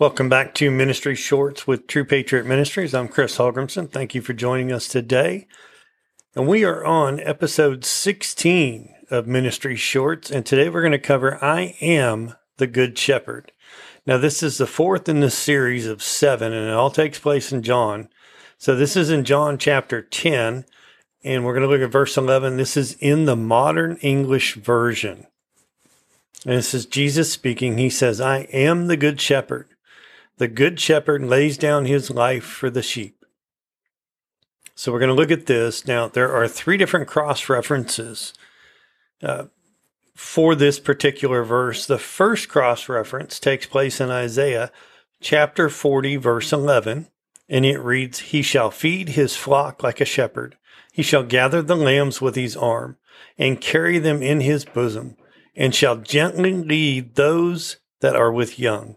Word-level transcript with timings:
Welcome 0.00 0.28
back 0.28 0.54
to 0.54 0.70
Ministry 0.70 1.16
Shorts 1.16 1.66
with 1.66 1.88
True 1.88 2.04
Patriot 2.04 2.46
Ministries. 2.46 2.94
I'm 2.94 3.08
Chris 3.08 3.36
Holgrimson. 3.36 3.90
Thank 3.90 4.14
you 4.14 4.22
for 4.22 4.32
joining 4.32 4.70
us 4.70 4.86
today. 4.86 5.48
And 6.36 6.46
we 6.46 6.64
are 6.64 6.84
on 6.84 7.18
episode 7.18 7.84
16 7.84 8.94
of 9.10 9.26
Ministry 9.26 9.74
Shorts. 9.74 10.30
And 10.30 10.46
today 10.46 10.68
we're 10.68 10.82
going 10.82 10.92
to 10.92 11.00
cover 11.00 11.42
I 11.42 11.74
Am 11.80 12.36
the 12.58 12.68
Good 12.68 12.96
Shepherd. 12.96 13.50
Now, 14.06 14.18
this 14.18 14.40
is 14.40 14.58
the 14.58 14.68
fourth 14.68 15.08
in 15.08 15.18
the 15.18 15.30
series 15.30 15.88
of 15.88 16.00
seven, 16.00 16.52
and 16.52 16.68
it 16.68 16.74
all 16.74 16.92
takes 16.92 17.18
place 17.18 17.50
in 17.50 17.64
John. 17.64 18.08
So 18.56 18.76
this 18.76 18.94
is 18.94 19.10
in 19.10 19.24
John 19.24 19.58
chapter 19.58 20.00
10, 20.00 20.64
and 21.24 21.44
we're 21.44 21.54
going 21.54 21.68
to 21.68 21.68
look 21.68 21.82
at 21.82 21.90
verse 21.90 22.16
11. 22.16 22.56
This 22.56 22.76
is 22.76 22.92
in 23.00 23.24
the 23.24 23.34
modern 23.34 23.96
English 23.96 24.54
version. 24.54 25.26
And 26.46 26.54
this 26.54 26.72
is 26.72 26.86
Jesus 26.86 27.32
speaking. 27.32 27.78
He 27.78 27.90
says, 27.90 28.20
I 28.20 28.42
am 28.52 28.86
the 28.86 28.96
good 28.96 29.20
shepherd. 29.20 29.66
The 30.38 30.48
good 30.48 30.78
shepherd 30.78 31.24
lays 31.24 31.58
down 31.58 31.84
his 31.84 32.10
life 32.10 32.44
for 32.44 32.70
the 32.70 32.82
sheep. 32.82 33.24
So 34.76 34.92
we're 34.92 35.00
going 35.00 35.08
to 35.08 35.14
look 35.14 35.32
at 35.32 35.46
this. 35.46 35.86
Now, 35.86 36.06
there 36.06 36.32
are 36.32 36.46
three 36.46 36.76
different 36.76 37.08
cross 37.08 37.48
references 37.48 38.32
uh, 39.20 39.46
for 40.14 40.54
this 40.54 40.78
particular 40.78 41.42
verse. 41.42 41.86
The 41.86 41.98
first 41.98 42.48
cross 42.48 42.88
reference 42.88 43.40
takes 43.40 43.66
place 43.66 44.00
in 44.00 44.10
Isaiah 44.10 44.70
chapter 45.20 45.68
40, 45.68 46.16
verse 46.16 46.52
11, 46.52 47.08
and 47.48 47.66
it 47.66 47.80
reads, 47.80 48.20
He 48.20 48.42
shall 48.42 48.70
feed 48.70 49.10
his 49.10 49.34
flock 49.34 49.82
like 49.82 50.00
a 50.00 50.04
shepherd. 50.04 50.56
He 50.92 51.02
shall 51.02 51.24
gather 51.24 51.62
the 51.62 51.74
lambs 51.74 52.20
with 52.20 52.36
his 52.36 52.56
arm 52.56 52.96
and 53.36 53.60
carry 53.60 53.98
them 53.98 54.22
in 54.22 54.40
his 54.40 54.64
bosom, 54.64 55.16
and 55.56 55.74
shall 55.74 55.96
gently 55.96 56.52
lead 56.52 57.16
those 57.16 57.78
that 58.00 58.14
are 58.14 58.32
with 58.32 58.60
young. 58.60 58.94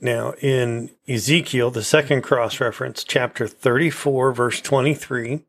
Now, 0.00 0.32
in 0.40 0.90
Ezekiel, 1.08 1.70
the 1.70 1.82
second 1.82 2.22
cross 2.22 2.60
reference, 2.60 3.02
chapter 3.02 3.48
34, 3.48 4.32
verse 4.32 4.60
23, 4.60 5.44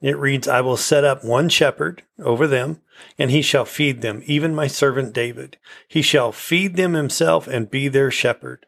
it 0.00 0.18
reads, 0.18 0.48
I 0.48 0.60
will 0.60 0.76
set 0.76 1.04
up 1.04 1.24
one 1.24 1.48
shepherd 1.48 2.02
over 2.18 2.48
them, 2.48 2.80
and 3.16 3.30
he 3.30 3.40
shall 3.40 3.64
feed 3.64 4.02
them, 4.02 4.22
even 4.26 4.54
my 4.54 4.66
servant 4.66 5.12
David. 5.12 5.58
He 5.86 6.02
shall 6.02 6.32
feed 6.32 6.74
them 6.74 6.94
himself 6.94 7.46
and 7.46 7.70
be 7.70 7.86
their 7.86 8.10
shepherd. 8.10 8.66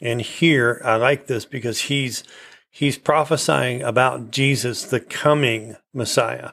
And 0.00 0.22
here, 0.22 0.80
I 0.82 0.96
like 0.96 1.26
this 1.26 1.44
because 1.44 1.82
he's, 1.82 2.24
he's 2.70 2.96
prophesying 2.96 3.82
about 3.82 4.30
Jesus, 4.30 4.84
the 4.84 5.00
coming 5.00 5.76
Messiah. 5.92 6.52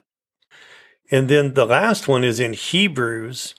And 1.09 1.29
then 1.29 1.53
the 1.53 1.65
last 1.65 2.09
one 2.09 2.25
is 2.25 2.41
in 2.41 2.53
Hebrews 2.53 3.55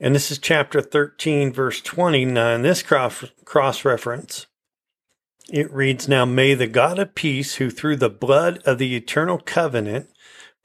and 0.00 0.14
this 0.14 0.30
is 0.30 0.38
chapter 0.38 0.80
13, 0.80 1.52
verse 1.52 1.82
29. 1.82 2.62
This 2.62 2.82
cross, 2.82 3.22
cross 3.44 3.84
reference, 3.84 4.46
it 5.52 5.70
reads 5.70 6.08
Now 6.08 6.24
may 6.24 6.54
the 6.54 6.66
God 6.66 6.98
of 6.98 7.14
peace, 7.14 7.56
who 7.56 7.70
through 7.70 7.96
the 7.96 8.08
blood 8.08 8.62
of 8.64 8.78
the 8.78 8.96
eternal 8.96 9.38
covenant 9.38 10.08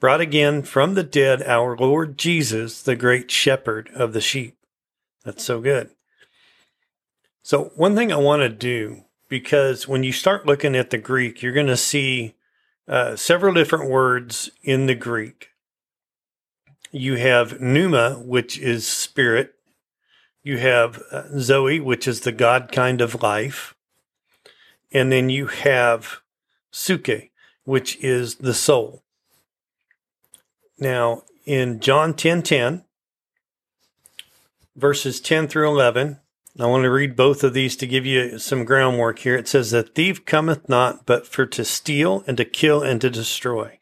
brought 0.00 0.22
again 0.22 0.62
from 0.62 0.94
the 0.94 1.02
dead 1.02 1.42
our 1.42 1.76
Lord 1.76 2.16
Jesus, 2.16 2.82
the 2.82 2.96
great 2.96 3.30
shepherd 3.30 3.90
of 3.94 4.14
the 4.14 4.22
sheep. 4.22 4.56
That's 5.24 5.44
so 5.44 5.60
good. 5.60 5.90
So, 7.42 7.72
one 7.76 7.94
thing 7.94 8.10
I 8.10 8.16
want 8.16 8.40
to 8.40 8.48
do, 8.48 9.04
because 9.28 9.86
when 9.86 10.02
you 10.02 10.12
start 10.12 10.46
looking 10.46 10.74
at 10.74 10.90
the 10.90 10.98
Greek, 10.98 11.42
you're 11.42 11.52
going 11.52 11.66
to 11.66 11.76
see 11.76 12.34
uh, 12.88 13.16
several 13.16 13.52
different 13.52 13.90
words 13.90 14.50
in 14.62 14.86
the 14.86 14.94
Greek 14.94 15.50
you 16.96 17.16
have 17.16 17.60
pneuma, 17.60 18.14
which 18.14 18.58
is 18.58 18.86
spirit. 18.86 19.54
You 20.42 20.58
have 20.58 21.02
uh, 21.10 21.38
Zoe, 21.38 21.80
which 21.80 22.08
is 22.08 22.20
the 22.20 22.32
God 22.32 22.70
kind 22.72 23.00
of 23.00 23.22
life. 23.22 23.74
And 24.92 25.12
then 25.12 25.28
you 25.28 25.46
have 25.46 26.20
Psuche, 26.72 27.30
which 27.64 27.96
is 28.02 28.36
the 28.36 28.54
soul. 28.54 29.02
Now, 30.78 31.22
in 31.44 31.80
John 31.80 32.14
10 32.14 32.42
10, 32.42 32.84
verses 34.74 35.20
10 35.20 35.48
through 35.48 35.68
11, 35.68 36.20
I 36.58 36.66
want 36.66 36.84
to 36.84 36.90
read 36.90 37.16
both 37.16 37.44
of 37.44 37.52
these 37.52 37.76
to 37.76 37.86
give 37.86 38.06
you 38.06 38.38
some 38.38 38.64
groundwork 38.64 39.18
here. 39.18 39.36
It 39.36 39.48
says, 39.48 39.70
The 39.70 39.82
thief 39.82 40.24
cometh 40.24 40.68
not 40.68 41.04
but 41.04 41.26
for 41.26 41.44
to 41.46 41.64
steal 41.64 42.24
and 42.26 42.36
to 42.38 42.44
kill 42.44 42.82
and 42.82 43.00
to 43.00 43.10
destroy. 43.10 43.78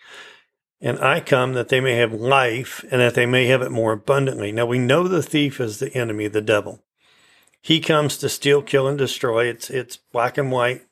And 0.84 0.98
I 0.98 1.20
come 1.20 1.54
that 1.54 1.70
they 1.70 1.80
may 1.80 1.94
have 1.94 2.12
life 2.12 2.84
and 2.90 3.00
that 3.00 3.14
they 3.14 3.24
may 3.24 3.46
have 3.46 3.62
it 3.62 3.70
more 3.70 3.92
abundantly. 3.92 4.52
Now 4.52 4.66
we 4.66 4.78
know 4.78 5.08
the 5.08 5.22
thief 5.22 5.58
is 5.58 5.78
the 5.78 5.90
enemy, 5.94 6.28
the 6.28 6.42
devil. 6.42 6.84
He 7.62 7.80
comes 7.80 8.18
to 8.18 8.28
steal, 8.28 8.60
kill, 8.60 8.86
and 8.86 8.98
destroy. 8.98 9.46
It's 9.46 9.70
it's 9.70 9.96
black 9.96 10.36
and 10.36 10.52
white. 10.52 10.82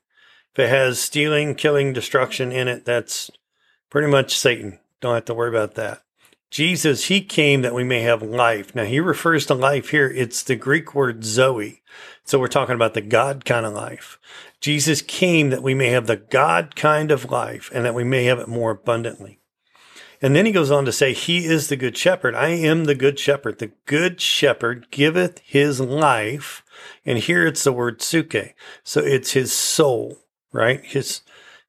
If 0.52 0.60
it 0.60 0.70
has 0.70 0.98
stealing, 0.98 1.54
killing, 1.54 1.92
destruction 1.92 2.52
in 2.52 2.68
it, 2.68 2.86
that's 2.86 3.30
pretty 3.90 4.08
much 4.08 4.34
Satan. 4.34 4.78
Don't 5.02 5.12
have 5.12 5.26
to 5.26 5.34
worry 5.34 5.50
about 5.50 5.74
that. 5.74 6.02
Jesus, 6.50 7.08
he 7.08 7.20
came 7.20 7.60
that 7.60 7.74
we 7.74 7.84
may 7.84 8.00
have 8.00 8.22
life. 8.22 8.74
Now 8.74 8.84
he 8.84 8.98
refers 8.98 9.44
to 9.46 9.54
life 9.54 9.90
here. 9.90 10.08
It's 10.08 10.42
the 10.42 10.56
Greek 10.56 10.94
word 10.94 11.22
Zoe. 11.22 11.82
So 12.24 12.38
we're 12.38 12.48
talking 12.48 12.76
about 12.76 12.94
the 12.94 13.02
God 13.02 13.44
kind 13.44 13.66
of 13.66 13.74
life. 13.74 14.18
Jesus 14.58 15.02
came 15.02 15.50
that 15.50 15.62
we 15.62 15.74
may 15.74 15.88
have 15.88 16.06
the 16.06 16.16
God 16.16 16.76
kind 16.76 17.10
of 17.10 17.30
life 17.30 17.70
and 17.74 17.84
that 17.84 17.94
we 17.94 18.04
may 18.04 18.24
have 18.24 18.38
it 18.38 18.48
more 18.48 18.70
abundantly. 18.70 19.38
And 20.22 20.36
then 20.36 20.46
he 20.46 20.52
goes 20.52 20.70
on 20.70 20.84
to 20.84 20.92
say, 20.92 21.12
He 21.12 21.44
is 21.44 21.68
the 21.68 21.76
good 21.76 21.96
shepherd. 21.96 22.36
I 22.36 22.50
am 22.50 22.84
the 22.84 22.94
good 22.94 23.18
shepherd. 23.18 23.58
The 23.58 23.72
good 23.86 24.20
shepherd 24.20 24.86
giveth 24.92 25.40
his 25.40 25.80
life. 25.80 26.64
And 27.04 27.18
here 27.18 27.44
it's 27.44 27.64
the 27.64 27.72
word 27.72 27.98
psuche. 27.98 28.54
So 28.84 29.00
it's 29.00 29.32
his 29.32 29.52
soul, 29.52 30.18
right? 30.52 30.82
His, 30.84 31.22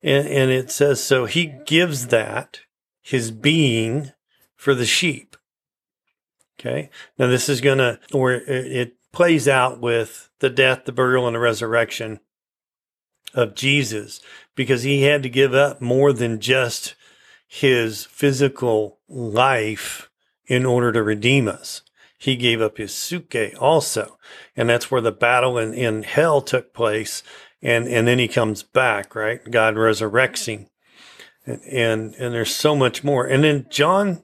and, 0.04 0.28
and 0.28 0.52
it 0.52 0.70
says, 0.70 1.04
so 1.04 1.26
he 1.26 1.48
gives 1.66 2.08
that, 2.08 2.60
his 3.02 3.32
being, 3.32 4.12
for 4.56 4.76
the 4.76 4.86
sheep. 4.86 5.36
Okay. 6.60 6.92
Now 7.18 7.28
this 7.28 7.50
is 7.50 7.60
to, 7.60 8.00
or 8.14 8.34
it 8.34 8.96
plays 9.12 9.48
out 9.48 9.82
with 9.82 10.30
the 10.40 10.50
death, 10.50 10.86
the 10.86 10.92
burial, 10.92 11.26
and 11.26 11.36
the 11.36 11.40
resurrection 11.40 12.20
of 13.34 13.56
Jesus 13.56 14.22
because 14.56 14.84
he 14.84 15.04
had 15.04 15.24
to 15.24 15.30
give 15.30 15.56
up 15.56 15.82
more 15.82 16.14
than 16.14 16.40
just 16.40 16.96
his 17.54 18.06
physical 18.06 18.98
life 19.08 20.10
in 20.48 20.66
order 20.66 20.92
to 20.92 21.04
redeem 21.04 21.48
us. 21.48 21.84
He 22.18 22.36
gave 22.36 22.60
up 22.62 22.78
his 22.78 22.94
psuche 22.94 23.56
also. 23.62 24.18
And 24.58 24.68
that's 24.68 24.90
where 24.90 25.02
the 25.02 25.12
battle 25.12 25.60
in, 25.60 25.72
in 25.72 26.02
hell 26.02 26.42
took 26.42 26.74
place. 26.74 27.22
And, 27.62 27.88
and 27.88 28.08
then 28.08 28.18
he 28.18 28.28
comes 28.28 28.64
back, 28.64 29.14
right? 29.14 29.40
God 29.52 29.76
resurrects 29.76 30.48
him. 30.48 30.66
And, 31.46 31.62
and, 31.62 32.16
and 32.16 32.34
there's 32.34 32.56
so 32.56 32.76
much 32.76 33.04
more. 33.04 33.28
And 33.28 33.44
then 33.44 33.68
John 33.70 34.24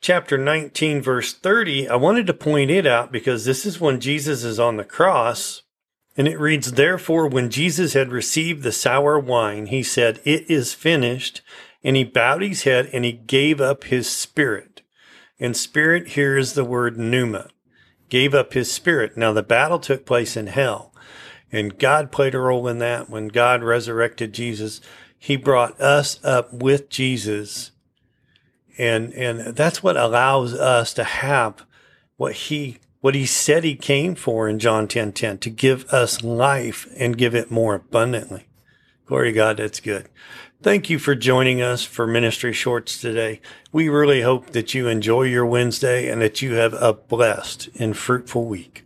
chapter 0.00 0.38
19, 0.38 1.02
verse 1.02 1.34
30, 1.34 1.88
I 1.88 1.96
wanted 1.96 2.28
to 2.28 2.32
point 2.34 2.70
it 2.70 2.86
out 2.86 3.10
because 3.10 3.44
this 3.44 3.66
is 3.66 3.80
when 3.80 3.98
Jesus 3.98 4.44
is 4.44 4.60
on 4.60 4.76
the 4.76 4.84
cross. 4.84 5.62
And 6.16 6.28
it 6.28 6.38
reads, 6.38 6.72
Therefore, 6.72 7.26
when 7.26 7.50
Jesus 7.50 7.94
had 7.94 8.12
received 8.12 8.62
the 8.62 8.70
sour 8.70 9.18
wine, 9.18 9.66
he 9.66 9.82
said, 9.82 10.20
It 10.24 10.48
is 10.48 10.74
finished 10.74 11.42
and 11.82 11.96
he 11.96 12.04
bowed 12.04 12.42
his 12.42 12.62
head 12.64 12.88
and 12.92 13.04
he 13.04 13.12
gave 13.12 13.60
up 13.60 13.84
his 13.84 14.08
spirit. 14.08 14.82
And 15.38 15.56
spirit 15.56 16.08
here 16.08 16.36
is 16.36 16.54
the 16.54 16.64
word 16.64 16.98
pneuma. 16.98 17.48
Gave 18.08 18.34
up 18.34 18.52
his 18.52 18.72
spirit. 18.72 19.16
Now 19.16 19.32
the 19.32 19.42
battle 19.42 19.78
took 19.78 20.06
place 20.06 20.36
in 20.36 20.46
hell. 20.46 20.92
And 21.52 21.78
God 21.78 22.10
played 22.10 22.34
a 22.34 22.38
role 22.38 22.66
in 22.68 22.78
that. 22.78 23.08
When 23.08 23.28
God 23.28 23.62
resurrected 23.62 24.32
Jesus, 24.32 24.80
he 25.18 25.36
brought 25.36 25.80
us 25.80 26.22
up 26.24 26.52
with 26.52 26.88
Jesus. 26.88 27.72
And, 28.78 29.12
and 29.14 29.56
that's 29.56 29.82
what 29.82 29.96
allows 29.96 30.54
us 30.54 30.92
to 30.94 31.04
have 31.04 31.64
what 32.16 32.32
he, 32.32 32.78
what 33.00 33.14
he 33.14 33.26
said 33.26 33.62
he 33.62 33.76
came 33.76 34.14
for 34.14 34.48
in 34.48 34.58
John 34.58 34.88
10, 34.88 35.12
10, 35.12 35.38
to 35.38 35.50
give 35.50 35.84
us 35.86 36.22
life 36.22 36.88
and 36.96 37.18
give 37.18 37.34
it 37.34 37.50
more 37.50 37.74
abundantly. 37.74 38.46
Glory 39.06 39.30
to 39.30 39.36
God. 39.36 39.58
That's 39.58 39.80
good. 39.80 40.08
Thank 40.62 40.88
you 40.88 40.98
for 40.98 41.14
joining 41.14 41.60
us 41.60 41.84
for 41.84 42.06
Ministry 42.06 42.54
Shorts 42.54 42.98
today. 42.98 43.42
We 43.72 43.90
really 43.90 44.22
hope 44.22 44.52
that 44.52 44.72
you 44.72 44.88
enjoy 44.88 45.24
your 45.24 45.44
Wednesday 45.44 46.08
and 46.08 46.20
that 46.22 46.40
you 46.40 46.54
have 46.54 46.72
a 46.72 46.94
blessed 46.94 47.68
and 47.78 47.94
fruitful 47.94 48.46
week. 48.46 48.85